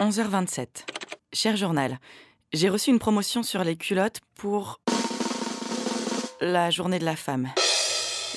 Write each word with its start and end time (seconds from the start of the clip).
11h27. 0.00 0.66
Cher 1.32 1.56
journal, 1.56 1.98
j'ai 2.54 2.68
reçu 2.70 2.88
une 2.90 2.98
promotion 2.98 3.42
sur 3.42 3.62
les 3.64 3.76
culottes 3.76 4.20
pour 4.36 4.80
la 6.40 6.70
journée 6.70 6.98
de 6.98 7.04
la 7.04 7.16
femme. 7.16 7.50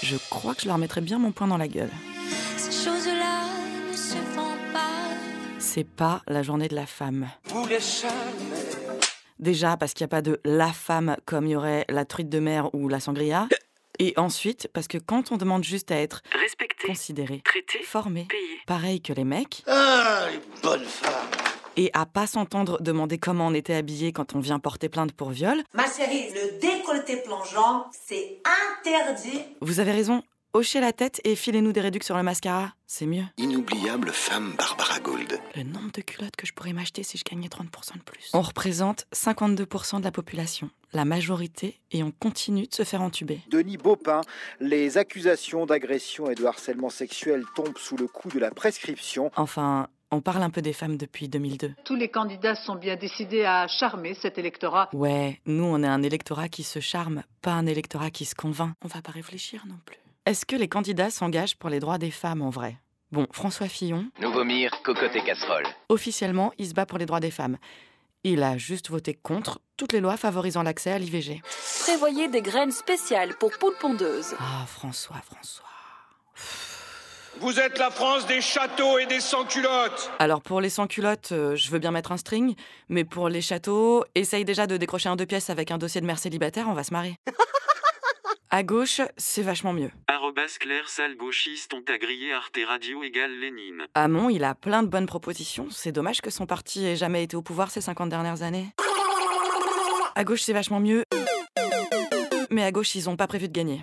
Je 0.02 0.18
crois 0.30 0.56
que 0.56 0.64
je 0.64 0.68
leur 0.68 0.78
mettrais 0.78 1.00
bien 1.02 1.20
mon 1.20 1.32
poing 1.32 1.48
dans 1.48 1.58
la 1.58 1.70
gueule. 1.70 1.90
Ces 2.58 2.72
choses-là 2.72 3.44
ne 3.90 3.96
se 3.96 4.16
font 4.16 4.58
pas. 4.74 4.90
C'est 5.58 5.88
pas 5.88 6.22
la 6.28 6.44
journée 6.44 6.68
de 6.68 6.76
la 6.76 6.86
femme. 6.86 7.30
Vous 7.46 7.66
les 7.66 7.80
charmes. 7.80 8.12
Déjà 9.40 9.78
parce 9.78 9.94
qu'il 9.94 10.04
n'y 10.04 10.10
a 10.10 10.16
pas 10.16 10.22
de 10.22 10.40
la 10.44 10.72
femme 10.74 11.16
comme 11.26 11.46
il 11.48 11.52
y 11.52 11.56
aurait 11.56 11.86
la 11.90 12.04
truite 12.06 12.30
de 12.30 12.40
mer 12.40 12.70
ou 12.76 12.90
la 12.90 13.00
sangria. 13.00 13.48
Et 14.00 14.14
ensuite 14.18 14.68
parce 14.74 14.88
que 14.90 14.98
quand 14.98 15.32
on 15.32 15.38
demande 15.38 15.64
juste 15.64 15.92
à 15.92 15.96
être 15.98 16.22
Respecté, 16.34 16.88
considéré, 16.88 17.42
traité, 17.46 17.82
formé, 17.84 18.26
payé. 18.30 18.60
pareil 18.68 19.02
que 19.02 19.14
les 19.14 19.24
mecs, 19.24 19.64
Ah, 19.68 20.26
les 20.32 20.42
bonnes 20.62 20.84
femmes. 20.84 21.12
Et 21.78 21.90
à 21.94 22.06
pas 22.06 22.28
s'entendre 22.28 22.82
demander 22.82 23.18
comment 23.18 23.48
on 23.48 23.54
était 23.54 23.74
habillé 23.74 24.12
quand 24.12 24.36
on 24.36 24.40
vient 24.40 24.60
porter 24.60 24.90
plainte 24.90 25.12
pour 25.14 25.30
viol, 25.32 25.62
Ma 25.74 25.86
chérie, 25.92 26.28
le 26.34 26.60
décolleté 26.60 27.18
plongeant, 27.18 27.88
c'est 27.92 28.40
interdit. 28.80 29.40
vous 29.62 29.80
avez 29.80 29.92
raison, 29.92 30.24
hochez 30.54 30.80
la 30.80 30.94
tête 30.94 31.20
et 31.24 31.36
filez-nous 31.36 31.72
des 31.72 31.82
réducts 31.82 32.04
sur 32.04 32.16
le 32.18 32.24
mascara, 32.24 32.74
c'est 32.86 33.06
mieux. 33.08 33.24
Inoubliable 33.38 34.12
femme 34.12 34.54
Barbara 34.58 35.00
Gold. 35.00 35.40
Le 35.56 35.64
nombre 35.64 35.92
de 35.94 36.02
culottes 36.02 36.36
que 36.36 36.46
je 36.46 36.54
pourrais 36.54 36.74
m'acheter 36.74 37.02
si 37.04 37.18
je 37.18 37.24
gagnais 37.24 37.48
30% 37.48 37.96
de 37.98 38.04
plus. 38.04 38.30
On 38.34 38.42
représente 38.42 39.06
52% 39.16 40.00
de 40.00 40.04
la 40.04 40.12
population, 40.12 40.70
la 40.94 41.06
majorité, 41.06 41.80
et 41.92 42.04
on 42.04 42.12
continue 42.12 42.68
de 42.68 42.74
se 42.74 42.84
faire 42.84 43.02
entuber. 43.02 43.42
Denis 43.50 43.78
Baupin, 43.78 44.22
les 44.60 44.98
accusations 45.00 45.66
d'agression 45.66 46.30
et 46.30 46.36
de 46.36 46.46
harcèlement 46.46 46.92
sexuel 46.92 47.44
tombent 47.56 47.78
sous 47.80 47.98
le 47.98 48.08
coup 48.08 48.30
de 48.30 48.38
la 48.40 48.52
prescription. 48.52 49.32
Enfin, 49.36 49.88
on 50.14 50.22
parle 50.22 50.44
un 50.44 50.50
peu 50.50 50.62
des 50.62 50.74
femmes 50.74 50.98
depuis 50.98 51.28
2002. 51.28 51.74
Tous 51.86 51.96
les 51.96 52.10
candidats 52.10 52.56
sont 52.56 52.76
bien 52.76 52.96
décidés 52.96 53.44
à 53.46 53.68
charmer 53.68 54.14
cet 54.14 54.38
électorat. 54.38 54.90
Ouais, 54.94 55.42
nous 55.46 55.64
on 55.66 55.84
est 55.84 55.88
un 55.88 56.04
électorat 56.04 56.50
qui 56.50 56.64
se 56.64 56.80
charme, 56.80 57.24
pas 57.42 57.52
un 57.54 57.66
électorat 57.66 58.10
qui 58.12 58.26
se 58.26 58.36
convainc. 58.36 58.74
On 58.84 58.88
va 58.88 59.02
pas 59.02 59.12
réfléchir 59.12 59.64
non 59.68 59.76
plus. 59.86 59.98
Est-ce 60.26 60.46
que 60.46 60.56
les 60.56 60.68
candidats 60.70 61.10
s'engagent 61.10 61.56
pour 61.58 61.70
les 61.70 61.80
droits 61.80 61.98
des 61.98 62.12
femmes 62.12 62.42
en 62.42 62.50
vrai? 62.50 62.78
Bon, 63.12 63.28
François 63.32 63.68
Fillon, 63.68 64.08
Nous 64.22 64.32
vomir, 64.32 64.72
cocotte 64.84 65.16
et 65.16 65.24
casserole. 65.24 65.66
officiellement, 65.90 66.52
il 66.58 66.68
se 66.68 66.74
bat 66.74 66.86
pour 66.86 66.98
les 66.98 67.06
droits 67.06 67.20
des 67.20 67.30
femmes. 67.32 67.58
Il 68.24 68.42
a 68.42 68.58
juste 68.58 68.90
voté 68.90 69.14
contre 69.14 69.60
toutes 69.76 69.92
les 69.94 70.00
lois 70.00 70.16
favorisant 70.18 70.64
l'accès 70.64 70.92
à 70.92 70.98
l'IVG. 70.98 71.42
Prévoyez 71.84 72.30
des 72.30 72.42
graines 72.42 72.72
spéciales 72.72 73.36
pour 73.40 73.52
poules 73.60 73.76
pondeuses. 73.82 74.34
Ah, 74.40 74.66
François, 74.66 75.18
François. 75.18 75.66
Vous 77.40 77.60
êtes 77.60 77.80
la 77.80 77.90
France 77.90 78.28
des 78.28 78.42
châteaux 78.42 79.00
et 79.00 79.06
des 79.06 79.20
sans-culottes. 79.20 80.12
Alors 80.20 80.42
pour 80.42 80.62
les 80.62 80.70
sans-culottes, 80.70 81.32
euh, 81.32 81.56
je 81.56 81.72
veux 81.72 81.80
bien 81.80 81.92
mettre 81.92 82.12
un 82.12 82.18
string, 82.18 82.56
mais 82.90 83.04
pour 83.04 83.28
les 83.28 83.42
châteaux, 83.42 84.04
essaye 84.14 84.46
déjà 84.46 84.68
de 84.68 84.78
décrocher 84.78 85.10
un 85.10 85.16
deux 85.16 85.26
pièces 85.26 85.50
avec 85.50 85.72
un 85.72 85.78
dossier 85.78 86.00
de 86.00 86.06
mère 86.06 86.20
célibataire, 86.20 86.68
on 86.70 86.74
va 86.74 86.84
se 86.84 86.94
marrer. 86.94 87.16
À 88.52 88.62
gauche, 88.62 89.02
c'est 89.18 89.42
vachement 89.42 89.74
mieux. 89.74 89.90
Arrobas 90.08 90.58
Claire 90.60 90.88
sale 90.88 91.18
gauchiste, 91.18 91.74
on 91.74 91.82
t'a 91.82 91.98
grillé 91.98 92.34
Arte 92.34 92.60
Radio 92.68 93.02
égale 93.02 93.32
Lénine. 93.40 93.88
Hamon, 93.96 94.30
il 94.30 94.44
a 94.44 94.54
plein 94.54 94.84
de 94.84 94.88
bonnes 94.88 95.08
propositions. 95.08 95.70
C'est 95.72 95.92
dommage 95.92 96.22
que 96.22 96.30
son 96.30 96.46
parti 96.46 96.86
ait 96.86 96.96
jamais 96.96 97.24
été 97.24 97.36
au 97.36 97.42
pouvoir 97.42 97.72
ces 97.72 97.82
50 97.82 98.10
dernières 98.10 98.44
années. 98.44 98.68
À 100.14 100.24
gauche, 100.24 100.44
c'est 100.44 100.54
vachement 100.54 100.80
mieux. 100.80 101.04
Mais 102.52 102.64
à 102.64 102.72
gauche, 102.72 102.94
ils 102.94 103.10
ont 103.10 103.16
pas 103.16 103.26
prévu 103.26 103.48
de 103.48 103.54
gagner. 103.54 103.82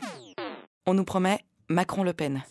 On 0.86 0.94
nous 0.94 1.04
promet 1.04 1.40
Macron-Le 1.68 2.12
Pen. 2.12 2.44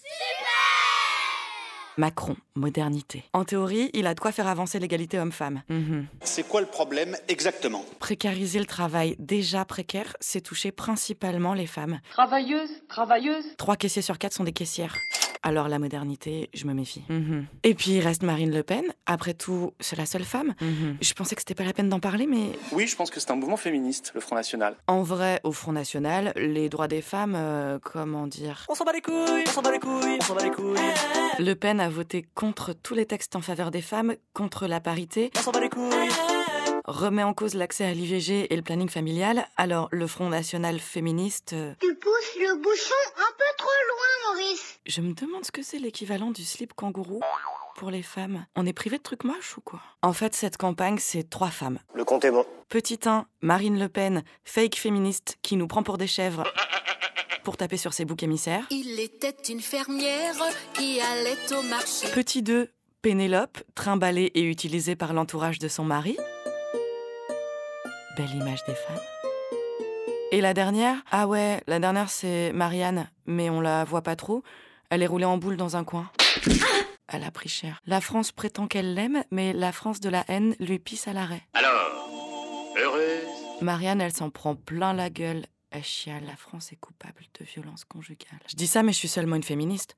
Macron, 2.00 2.38
modernité. 2.56 3.26
En 3.34 3.44
théorie, 3.44 3.90
il 3.94 4.08
a 4.08 4.14
de 4.14 4.20
quoi 4.22 4.32
faire 4.32 4.48
avancer 4.48 4.80
l'égalité 4.80 5.20
homme-femme. 5.20 5.64
Mhm. 5.68 6.08
C'est 6.22 6.48
quoi 6.48 6.62
le 6.62 6.68
problème 6.68 7.18
exactement? 7.28 7.84
Précariser 8.00 8.60
le 8.60 8.66
travail 8.66 9.18
déjà 9.20 9.66
précaire, 9.66 10.16
c'est 10.22 10.40
toucher 10.40 10.72
principalement 10.72 11.54
les 11.54 11.68
femmes. 11.68 12.00
Travailleuse, 12.12 12.70
travailleuse. 12.88 13.44
Trois 13.58 13.76
caissiers 13.76 14.02
sur 14.02 14.18
quatre 14.18 14.32
sont 14.32 14.46
des 14.46 14.54
caissières. 14.54 14.96
Alors 15.42 15.70
la 15.70 15.80
modernité, 15.80 16.50
je 16.54 16.66
me 16.66 16.74
méfie. 16.74 17.04
Mhm. 17.08 17.46
Et 17.64 17.74
puis 17.74 17.92
il 17.92 18.02
reste 18.02 18.24
Marine 18.24 18.54
Le 18.54 18.62
Pen. 18.62 18.84
Après 19.06 19.34
tout, 19.34 19.74
c'est 19.80 19.96
la 19.96 20.06
seule 20.06 20.26
femme. 20.26 20.54
Mhm. 20.60 20.98
Je 21.02 21.14
pensais 21.14 21.34
que 21.36 21.42
c'était 21.42 21.56
pas 21.56 21.64
la 21.64 21.72
peine 21.72 21.88
d'en 21.88 22.02
parler, 22.02 22.28
mais 22.28 22.52
Oui, 22.74 22.88
je 22.88 22.96
pense 22.98 23.10
que 23.10 23.22
c'est 23.22 23.32
un 23.32 23.36
mouvement 23.36 23.56
féministe, 23.56 24.12
le 24.14 24.20
Front 24.20 24.36
National. 24.36 24.76
en 24.88 25.02
vrai, 25.02 25.40
au 25.46 25.52
Front 25.54 25.72
National, 25.72 26.34
les 26.36 26.68
droits 26.68 26.90
des 26.90 27.02
femmes, 27.02 27.36
euh, 27.38 27.80
comment 27.82 28.28
dire? 28.28 28.66
On 28.68 28.76
s'en 28.76 28.84
bat 28.84 28.92
les 28.92 29.02
couilles, 29.02 29.44
on 29.48 29.52
s'en 29.52 29.62
bat 29.62 29.72
les 29.72 29.80
couilles, 29.80 30.18
on 30.22 30.26
s'en 30.26 30.36
bat 30.36 30.44
les 30.44 30.52
couilles. 30.52 30.78
Le 31.40 31.54
Pen 31.54 31.80
a 31.80 31.88
voté 31.90 32.26
contre 32.36 32.74
tous 32.74 32.94
les 32.94 33.06
textes 33.06 33.36
en 33.38 33.42
faveur 33.42 33.72
des 33.72 33.82
femmes, 33.82 34.16
contre 34.34 34.68
la 34.68 34.82
parité, 34.82 35.32
On 35.38 35.42
s'en 35.42 35.52
bat 35.52 35.62
les 35.62 35.70
couilles. 35.70 36.10
remet 36.86 37.24
en 37.24 37.34
cause 37.34 37.54
l'accès 37.54 37.86
à 37.86 37.94
l'IVG 37.94 38.52
et 38.52 38.56
le 38.58 38.62
planning 38.62 38.90
familial. 38.90 39.48
Alors 39.58 39.88
le 39.92 40.06
Front 40.08 40.28
National 40.28 40.80
féministe, 40.80 41.54
euh, 41.54 41.74
Tu 41.80 41.94
pousses 41.96 42.36
le 42.40 42.56
bouchon 42.56 42.96
un 43.18 43.32
peu 43.38 43.44
trop 43.58 43.70
Maurice. 44.34 44.80
je 44.86 45.02
me 45.02 45.14
demande 45.14 45.46
ce 45.46 45.52
que 45.52 45.62
c'est 45.64 45.80
l'équivalent 45.80 46.32
du 46.32 46.44
slip 46.44 46.74
kangourou 46.74 47.22
pour 47.76 47.92
les 47.92 48.04
femmes. 48.04 48.46
On 48.56 48.66
est 48.66 48.74
privé 48.74 48.98
de 48.98 49.04
trucs 49.04 49.24
moches 49.24 49.58
ou 49.58 49.62
quoi? 49.62 49.82
En 50.02 50.14
fait, 50.14 50.36
cette 50.36 50.58
campagne, 50.58 50.98
c'est 51.00 51.30
trois 51.30 51.50
femmes. 51.50 51.80
Le 51.94 52.04
compte 52.04 52.26
est 52.26 52.32
bon. 52.32 52.46
Petit 52.68 53.00
1, 53.06 53.26
Marine 53.42 53.80
Le 53.80 53.90
Pen, 53.90 54.24
fake 54.44 54.76
féministe 54.76 55.38
qui 55.42 55.56
nous 55.56 55.68
prend 55.68 55.84
pour 55.84 55.98
des 55.98 56.08
chèvres 56.08 56.44
pour 57.44 57.58
taper 57.58 57.78
sur 57.78 57.94
ses 57.94 58.06
boucs 58.06 58.22
émissaires. 58.22 58.66
Il 58.70 59.00
était 59.00 59.52
une 59.52 59.62
fermière 59.62 60.36
qui 60.74 61.00
allait 61.00 61.58
au 61.58 61.62
marché. 61.64 62.08
Petit 62.14 62.44
2, 62.44 62.70
Pénélope, 63.02 63.60
trimballée 63.76 64.32
et 64.36 64.44
utilisée 64.44 64.96
par 64.96 65.14
l'entourage 65.14 65.58
de 65.58 65.68
son 65.68 65.86
mari. 65.86 66.18
Belle 68.18 68.36
image 68.36 68.64
des 68.68 68.76
femmes. 68.76 69.00
Et 70.32 70.42
la 70.42 70.54
dernière? 70.54 70.98
Ah 71.12 71.28
ouais, 71.28 71.62
la 71.66 71.80
dernière 71.80 72.10
c'est 72.10 72.52
Marianne, 72.54 73.10
mais 73.26 73.50
on 73.50 73.62
la 73.62 73.84
voit 73.84 74.04
pas 74.04 74.16
trop. 74.16 74.44
Elle 74.92 75.02
est 75.02 75.08
roulée 75.08 75.26
en 75.26 75.38
boule 75.38 75.58
dans 75.58 75.76
un 75.76 75.84
coin. 75.84 76.12
Elle 77.08 77.24
a 77.24 77.32
pris 77.32 77.50
cher. 77.50 77.80
La 77.88 78.00
France 78.00 78.32
prétend 78.32 78.68
qu'elle 78.68 78.94
l'aime, 78.94 79.24
mais 79.32 79.54
la 79.54 79.72
France 79.72 80.00
de 80.00 80.10
la 80.10 80.24
haine 80.28 80.56
lui 80.60 80.78
pisse 80.78 81.08
à 81.08 81.14
l'arrêt. 81.14 81.42
Alors, 81.56 82.08
heureuse? 82.78 83.62
Marianne, 83.62 84.02
elle 84.02 84.14
s'en 84.14 84.30
prend 84.30 84.56
plein 84.56 84.94
la 84.94 85.10
gueule. 85.10 85.46
Elle 85.72 85.84
chiale, 85.84 86.26
la 86.26 86.36
France 86.36 86.72
est 86.72 86.78
coupable 86.78 87.24
de 87.40 87.46
violence 87.46 87.86
conjugale. 87.86 88.40
Je 88.48 88.56
dis 88.56 88.66
ça, 88.66 88.82
mais 88.82 88.92
je 88.92 88.98
suis 88.98 89.08
seulement 89.08 89.36
une 89.36 89.44
féministe. 89.44 89.96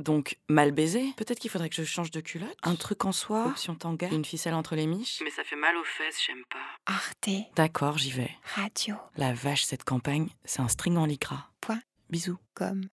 Donc, 0.00 0.38
mal 0.48 0.72
baisé. 0.72 1.12
Peut-être 1.16 1.38
qu'il 1.38 1.50
faudrait 1.50 1.68
que 1.68 1.76
je 1.76 1.84
change 1.84 2.10
de 2.10 2.20
culotte. 2.20 2.56
Un 2.62 2.74
truc 2.74 3.04
en 3.04 3.12
soie, 3.12 3.46
option 3.46 3.74
tanga, 3.76 4.08
une 4.08 4.24
ficelle 4.24 4.54
entre 4.54 4.74
les 4.74 4.86
miches. 4.86 5.20
Mais 5.22 5.30
ça 5.30 5.44
fait 5.44 5.56
mal 5.56 5.76
aux 5.76 5.84
fesses, 5.84 6.20
j'aime 6.26 6.44
pas. 6.50 6.92
Arte 6.92 7.30
D'accord, 7.54 7.98
j'y 7.98 8.10
vais. 8.10 8.30
Radio 8.54 8.96
La 9.16 9.32
vache, 9.32 9.64
cette 9.64 9.84
campagne, 9.84 10.28
c'est 10.44 10.60
un 10.60 10.68
string 10.68 10.96
en 10.96 11.06
lycra. 11.06 11.50
Point. 11.60 11.80
Bisous. 12.10 12.38
comme 12.54 12.88